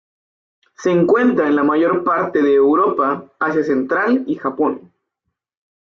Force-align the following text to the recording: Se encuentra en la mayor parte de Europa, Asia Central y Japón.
Se 0.79 0.89
encuentra 0.89 1.45
en 1.47 1.55
la 1.55 1.61
mayor 1.63 2.03
parte 2.03 2.41
de 2.41 2.55
Europa, 2.55 3.29
Asia 3.37 3.63
Central 3.63 4.23
y 4.25 4.33
Japón. 4.33 4.91